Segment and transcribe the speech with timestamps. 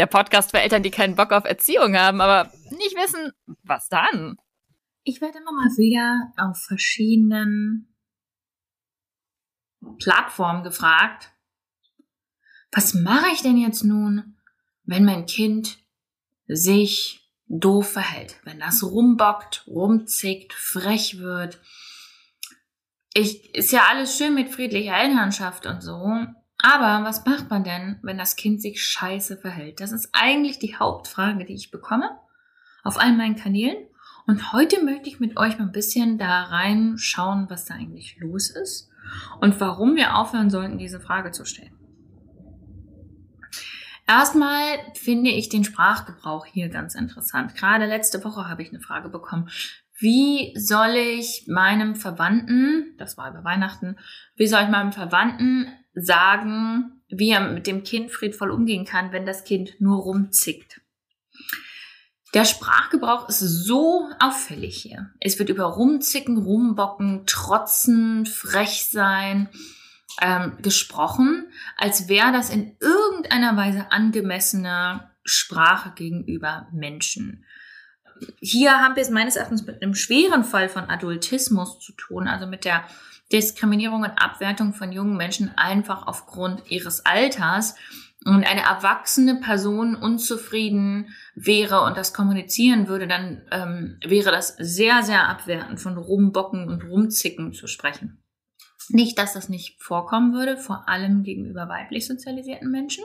[0.00, 4.38] der Podcast für Eltern, die keinen Bock auf Erziehung haben, aber nicht wissen, was dann.
[5.04, 7.94] Ich werde immer mal wieder auf verschiedenen
[9.98, 11.30] Plattformen gefragt,
[12.72, 14.38] was mache ich denn jetzt nun,
[14.84, 15.78] wenn mein Kind
[16.46, 21.60] sich doof verhält, wenn das rumbockt, rumzickt, frech wird.
[23.12, 26.06] Ich, ist ja alles schön mit friedlicher Elternschaft und so,
[26.62, 29.80] aber was macht man denn, wenn das Kind sich scheiße verhält?
[29.80, 32.10] Das ist eigentlich die Hauptfrage, die ich bekomme
[32.82, 33.86] auf all meinen Kanälen.
[34.26, 38.50] Und heute möchte ich mit euch mal ein bisschen da reinschauen, was da eigentlich los
[38.50, 38.90] ist
[39.40, 41.74] und warum wir aufhören sollten, diese Frage zu stellen.
[44.06, 47.54] Erstmal finde ich den Sprachgebrauch hier ganz interessant.
[47.54, 49.48] Gerade letzte Woche habe ich eine Frage bekommen.
[49.98, 53.96] Wie soll ich meinem Verwandten, das war über Weihnachten,
[54.34, 59.26] wie soll ich meinem Verwandten sagen, wie er mit dem Kind friedvoll umgehen kann, wenn
[59.26, 60.80] das Kind nur rumzickt.
[62.32, 65.10] Der Sprachgebrauch ist so auffällig hier.
[65.18, 69.48] Es wird über Rumzicken, Rumbocken, Trotzen, frech sein
[70.20, 77.44] ähm, gesprochen, als wäre das in irgendeiner Weise angemessene Sprache gegenüber Menschen.
[78.40, 82.46] Hier haben wir es meines Erachtens mit einem schweren Fall von Adultismus zu tun, also
[82.46, 82.84] mit der
[83.32, 87.76] Diskriminierung und Abwertung von jungen Menschen einfach aufgrund ihres Alters
[88.24, 95.02] und eine erwachsene Person unzufrieden wäre und das kommunizieren würde, dann ähm, wäre das sehr,
[95.02, 98.22] sehr abwertend von Rumbocken und Rumzicken zu sprechen.
[98.88, 103.04] Nicht, dass das nicht vorkommen würde, vor allem gegenüber weiblich sozialisierten Menschen,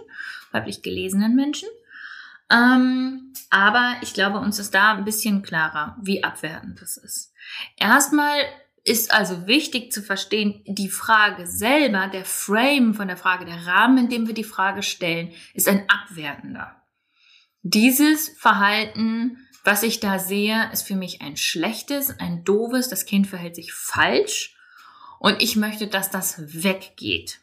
[0.52, 1.70] weiblich gelesenen Menschen.
[2.52, 7.34] Ähm, aber ich glaube, uns ist da ein bisschen klarer, wie abwertend das ist.
[7.78, 8.40] Erstmal
[8.84, 13.98] ist also wichtig zu verstehen, die Frage selber, der Frame von der Frage, der Rahmen,
[13.98, 16.82] in dem wir die Frage stellen, ist ein abwertender.
[17.64, 23.26] Dieses Verhalten, was ich da sehe, ist für mich ein schlechtes, ein doofes, das Kind
[23.26, 24.56] verhält sich falsch
[25.20, 27.40] und ich möchte, dass das weggeht.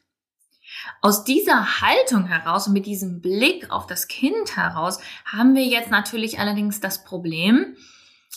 [1.01, 5.91] Aus dieser Haltung heraus und mit diesem Blick auf das Kind heraus haben wir jetzt
[5.91, 7.77] natürlich allerdings das Problem,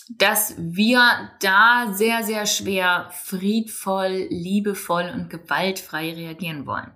[0.09, 1.01] dass wir
[1.41, 6.91] da sehr, sehr schwer friedvoll, liebevoll und gewaltfrei reagieren wollen.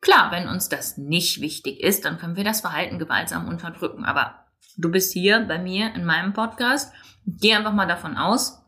[0.00, 4.04] Klar, wenn uns das nicht wichtig ist, dann können wir das Verhalten gewaltsam unterdrücken.
[4.04, 6.92] Aber du bist hier bei mir in meinem Podcast.
[7.26, 8.62] Geh einfach mal davon aus,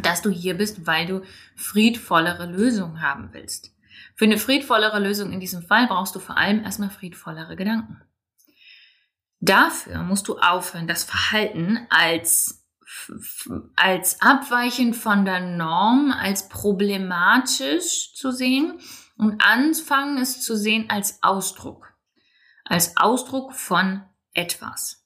[0.00, 1.22] dass du hier bist, weil du
[1.56, 3.72] friedvollere Lösungen haben willst.
[4.20, 8.02] Für eine friedvollere Lösung in diesem Fall brauchst du vor allem erstmal friedvollere Gedanken.
[9.38, 12.66] Dafür musst du aufhören, das Verhalten als
[13.76, 18.78] als abweichend von der Norm, als problematisch zu sehen
[19.16, 21.94] und anfangen es zu sehen als Ausdruck,
[22.66, 24.02] als Ausdruck von
[24.34, 24.99] etwas.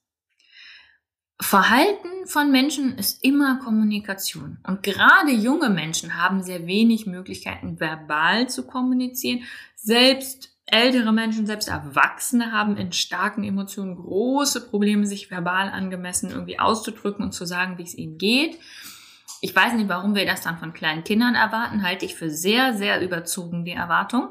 [1.41, 4.57] Verhalten von Menschen ist immer Kommunikation.
[4.65, 9.43] Und gerade junge Menschen haben sehr wenig Möglichkeiten, verbal zu kommunizieren,
[9.75, 16.59] selbst ältere Menschen, selbst Erwachsene haben in starken Emotionen große Probleme, sich verbal angemessen irgendwie
[16.59, 18.57] auszudrücken und zu sagen, wie es ihnen geht.
[19.41, 22.73] Ich weiß nicht, warum wir das dann von kleinen Kindern erwarten, halte ich für sehr,
[22.73, 24.29] sehr überzogen, die Erwartung.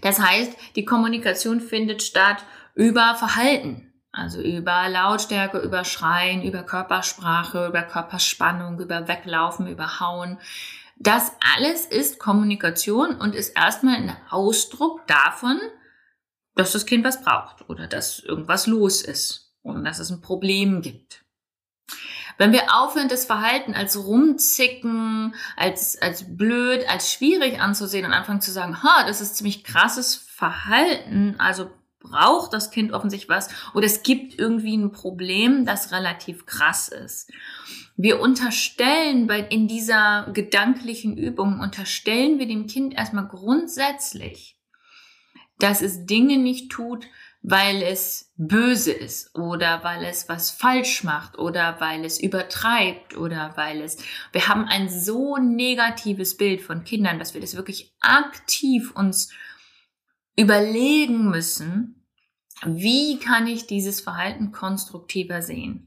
[0.00, 2.44] Das heißt, die Kommunikation findet statt
[2.74, 10.38] über Verhalten, also über Lautstärke, über Schreien, über Körpersprache, über Körperspannung, über Weglaufen, über Hauen.
[10.96, 15.60] Das alles ist Kommunikation und ist erstmal ein Ausdruck davon,
[16.54, 20.82] dass das Kind was braucht oder dass irgendwas los ist und dass es ein Problem
[20.82, 21.24] gibt.
[22.36, 28.40] Wenn wir aufhören, das Verhalten als rumzicken, als, als blöd, als schwierig anzusehen und anfangen
[28.40, 33.86] zu sagen, ha, das ist ziemlich krasses Verhalten, also braucht das Kind offensichtlich was oder
[33.86, 37.30] es gibt irgendwie ein Problem, das relativ krass ist.
[37.96, 44.56] Wir unterstellen bei, in dieser gedanklichen Übung, unterstellen wir dem Kind erstmal grundsätzlich,
[45.58, 47.06] dass es Dinge nicht tut,
[47.42, 53.52] weil es böse ist oder weil es was falsch macht oder weil es übertreibt oder
[53.56, 53.96] weil es,
[54.32, 59.32] wir haben ein so negatives Bild von Kindern, dass wir das wirklich aktiv uns
[60.40, 62.06] überlegen müssen,
[62.64, 65.86] wie kann ich dieses Verhalten konstruktiver sehen?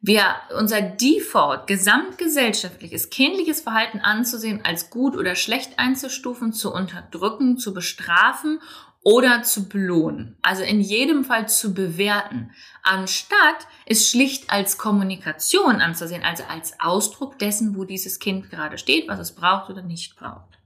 [0.00, 7.74] Wir, unser Default, gesamtgesellschaftliches, kindliches Verhalten anzusehen, als gut oder schlecht einzustufen, zu unterdrücken, zu
[7.74, 8.60] bestrafen
[9.02, 10.36] oder zu belohnen.
[10.42, 12.52] Also in jedem Fall zu bewerten,
[12.84, 19.08] anstatt es schlicht als Kommunikation anzusehen, also als Ausdruck dessen, wo dieses Kind gerade steht,
[19.08, 20.56] was es braucht oder nicht braucht.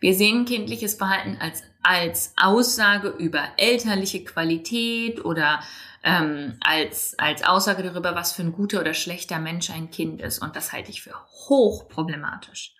[0.00, 5.60] Wir sehen kindliches Verhalten als, als Aussage über elterliche Qualität oder
[6.02, 10.40] ähm, als, als Aussage darüber, was für ein guter oder schlechter Mensch ein Kind ist.
[10.40, 11.14] Und das halte ich für
[11.48, 12.74] hoch problematisch.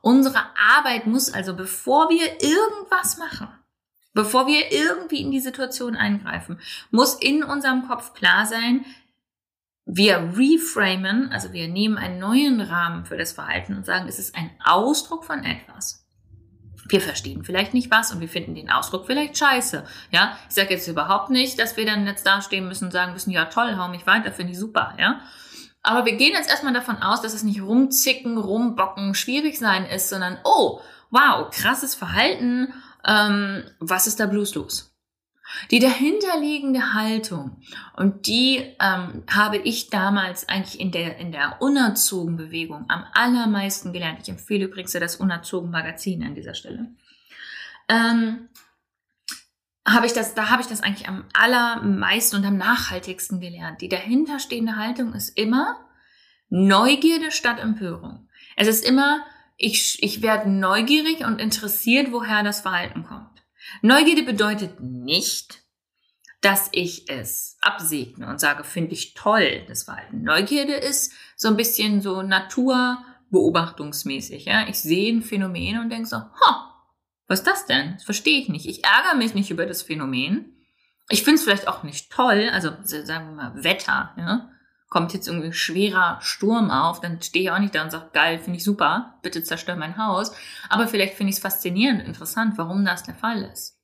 [0.00, 0.40] Unsere
[0.76, 3.48] Arbeit muss also, bevor wir irgendwas machen,
[4.16, 6.58] Bevor wir irgendwie in die Situation eingreifen,
[6.90, 8.86] muss in unserem Kopf klar sein,
[9.84, 14.34] wir reframen, also wir nehmen einen neuen Rahmen für das Verhalten und sagen, es ist
[14.34, 16.05] ein Ausdruck von etwas.
[16.88, 19.84] Wir verstehen vielleicht nicht was und wir finden den Ausdruck vielleicht scheiße.
[20.10, 23.30] Ja, ich sage jetzt überhaupt nicht, dass wir dann jetzt dastehen müssen und sagen müssen,
[23.30, 25.20] ja toll, hau mich weiter, finde ich super, ja.
[25.82, 30.08] Aber wir gehen jetzt erstmal davon aus, dass es nicht rumzicken, rumbocken, schwierig sein ist,
[30.08, 30.80] sondern oh,
[31.10, 32.72] wow, krasses Verhalten
[33.06, 34.95] ähm, was ist da bloß los?
[35.70, 37.56] Die dahinterliegende Haltung
[37.96, 43.92] und die ähm, habe ich damals eigentlich in der in der unerzogen Bewegung am allermeisten
[43.92, 44.20] gelernt.
[44.22, 46.88] Ich empfehle übrigens das unerzogen Magazin an dieser Stelle.
[47.88, 48.48] Ähm,
[49.86, 53.80] habe ich das, da habe ich das eigentlich am allermeisten und am nachhaltigsten gelernt.
[53.80, 55.80] Die dahinterstehende Haltung ist immer
[56.48, 58.28] Neugierde statt Empörung.
[58.56, 59.24] Es ist immer
[59.56, 63.25] ich, ich werde neugierig und interessiert, woher das Verhalten kommt.
[63.82, 65.62] Neugierde bedeutet nicht,
[66.40, 70.22] dass ich es absegne und sage, finde ich toll, das Verhalten.
[70.22, 74.44] Neugierde ist so ein bisschen so naturbeobachtungsmäßig.
[74.44, 74.68] Ja?
[74.68, 76.84] Ich sehe ein Phänomen und denke so, ha,
[77.26, 77.94] was ist das denn?
[77.94, 78.66] Das verstehe ich nicht.
[78.66, 80.52] Ich ärgere mich nicht über das Phänomen.
[81.08, 84.14] Ich finde es vielleicht auch nicht toll, also sagen wir mal Wetter.
[84.16, 84.50] Ja?
[84.88, 88.38] Kommt jetzt irgendwie schwerer Sturm auf, dann stehe ich auch nicht da und sage, geil,
[88.38, 90.32] finde ich super, bitte zerstör mein Haus.
[90.68, 93.76] Aber vielleicht finde ich es faszinierend, interessant, warum das der Fall ist.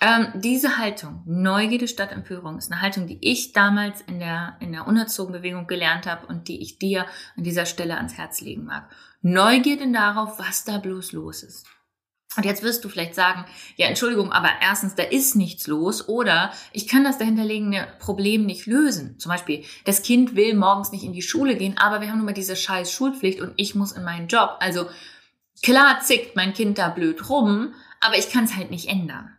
[0.00, 4.72] Ähm, diese Haltung, Neugierde statt Empörung, ist eine Haltung, die ich damals in der, in
[4.72, 8.64] der unerzogen Bewegung gelernt habe und die ich dir an dieser Stelle ans Herz legen
[8.64, 8.90] mag.
[9.22, 11.66] Neugierde darauf, was da bloß los ist.
[12.36, 13.44] Und jetzt wirst du vielleicht sagen,
[13.76, 18.66] ja, Entschuldigung, aber erstens, da ist nichts los oder ich kann das dahinterliegende Problem nicht
[18.66, 19.18] lösen.
[19.18, 22.26] Zum Beispiel, das Kind will morgens nicht in die Schule gehen, aber wir haben nun
[22.26, 24.56] mal diese scheiß Schulpflicht und ich muss in meinen Job.
[24.58, 24.88] Also
[25.62, 29.36] klar zickt mein Kind da blöd rum, aber ich kann es halt nicht ändern.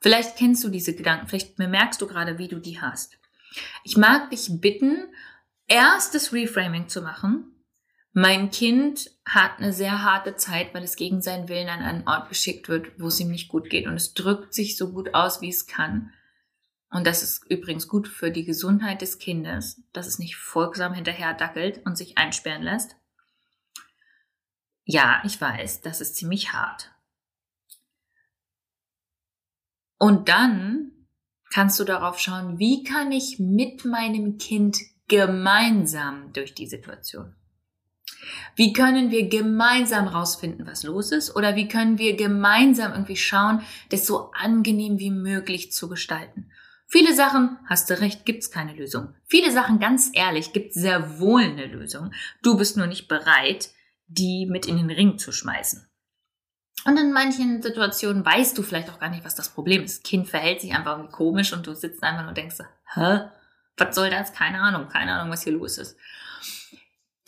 [0.00, 3.18] Vielleicht kennst du diese Gedanken, vielleicht bemerkst du gerade, wie du die hast.
[3.84, 5.08] Ich mag dich bitten,
[5.66, 7.55] erst das Reframing zu machen
[8.18, 12.30] mein Kind hat eine sehr harte Zeit, weil es gegen seinen Willen an einen Ort
[12.30, 13.86] geschickt wird, wo es ihm nicht gut geht.
[13.86, 16.14] Und es drückt sich so gut aus, wie es kann.
[16.88, 21.34] Und das ist übrigens gut für die Gesundheit des Kindes, dass es nicht folgsam hinterher
[21.34, 22.96] dackelt und sich einsperren lässt.
[24.84, 26.94] Ja, ich weiß, das ist ziemlich hart.
[29.98, 31.06] Und dann
[31.50, 37.36] kannst du darauf schauen, wie kann ich mit meinem Kind gemeinsam durch die Situation.
[38.54, 41.34] Wie können wir gemeinsam rausfinden, was los ist?
[41.36, 46.50] Oder wie können wir gemeinsam irgendwie schauen, das so angenehm wie möglich zu gestalten?
[46.88, 49.14] Viele Sachen, hast du recht, gibt's keine Lösung.
[49.24, 52.12] Viele Sachen, ganz ehrlich, gibt sehr wohl eine Lösung.
[52.42, 53.70] Du bist nur nicht bereit,
[54.06, 55.88] die mit in den Ring zu schmeißen.
[56.84, 60.04] Und in manchen Situationen weißt du vielleicht auch gar nicht, was das Problem ist.
[60.04, 62.58] Kind verhält sich einfach irgendwie komisch und du sitzt einfach und denkst,
[62.94, 63.22] hä?
[63.76, 64.32] Was soll das?
[64.32, 65.98] Keine Ahnung, keine Ahnung, was hier los ist.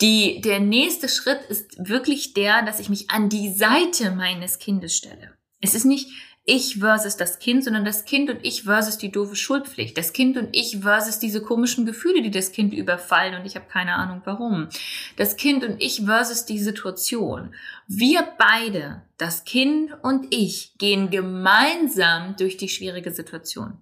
[0.01, 4.95] Die, der nächste Schritt ist wirklich der, dass ich mich an die Seite meines Kindes
[4.95, 5.33] stelle.
[5.61, 6.07] Es ist nicht,
[6.45, 9.97] ich versus das Kind, sondern das Kind und ich versus die doofe Schulpflicht.
[9.97, 13.67] Das Kind und ich versus diese komischen Gefühle, die das Kind überfallen und ich habe
[13.67, 14.67] keine Ahnung warum.
[15.15, 17.53] Das Kind und ich versus die Situation.
[17.87, 23.77] Wir beide, das Kind und ich, gehen gemeinsam durch die schwierige Situation.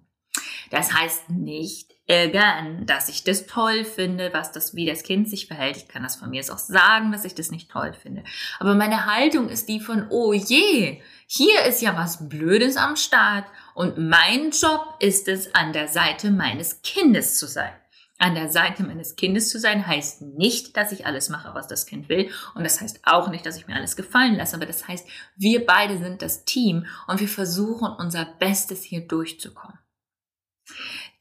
[0.70, 5.46] Das heißt nicht, ärgern, dass ich das toll finde, was das, wie das Kind sich
[5.46, 5.76] verhält.
[5.76, 8.24] Ich kann das von mir auch sagen, dass ich das nicht toll finde.
[8.58, 13.44] Aber meine Haltung ist die von, oh je, hier ist ja was Blödes am Start
[13.74, 17.72] und mein Job ist es, an der Seite meines Kindes zu sein.
[18.20, 21.86] An der Seite meines Kindes zu sein heißt nicht, dass ich alles mache, was das
[21.86, 22.30] Kind will.
[22.54, 24.56] Und das heißt auch nicht, dass ich mir alles gefallen lasse.
[24.56, 29.78] Aber das heißt, wir beide sind das Team und wir versuchen unser Bestes hier durchzukommen.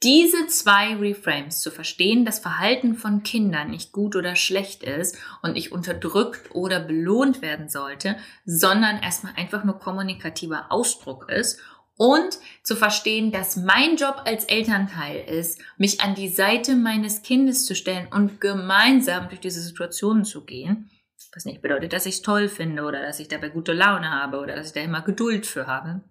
[0.03, 5.53] Diese zwei Reframes zu verstehen, dass Verhalten von Kindern nicht gut oder schlecht ist und
[5.53, 11.59] nicht unterdrückt oder belohnt werden sollte, sondern erstmal einfach nur kommunikativer Ausdruck ist
[11.95, 17.65] und zu verstehen, dass mein Job als Elternteil ist, mich an die Seite meines Kindes
[17.65, 20.91] zu stellen und gemeinsam durch diese Situationen zu gehen.
[21.33, 24.37] Was nicht bedeutet, dass ich es toll finde oder dass ich dabei gute Laune habe
[24.37, 26.03] oder dass ich da immer Geduld für habe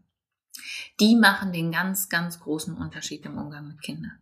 [1.00, 4.18] die machen den ganz, ganz großen Unterschied im Umgang mit Kindern.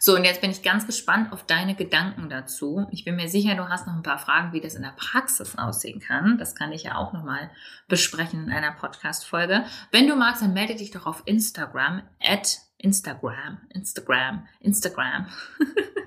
[0.00, 2.86] So, und jetzt bin ich ganz gespannt auf deine Gedanken dazu.
[2.90, 5.56] Ich bin mir sicher, du hast noch ein paar Fragen, wie das in der Praxis
[5.56, 6.38] aussehen kann.
[6.38, 7.50] Das kann ich ja auch nochmal
[7.88, 9.64] besprechen in einer Podcast-Folge.
[9.92, 15.26] Wenn du magst, dann melde dich doch auf Instagram, at Instagram, Instagram, Instagram.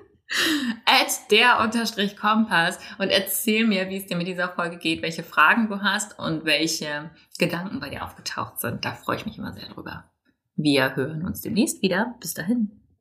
[0.84, 5.22] at der unterstrich Kompass und erzähl mir, wie es dir mit dieser Folge geht, welche
[5.22, 8.84] Fragen du hast und welche Gedanken bei dir aufgetaucht sind.
[8.84, 10.04] Da freue ich mich immer sehr drüber.
[10.56, 12.14] Wir hören uns demnächst wieder.
[12.20, 12.83] Bis dahin.